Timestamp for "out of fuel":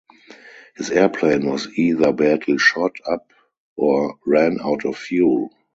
4.59-5.51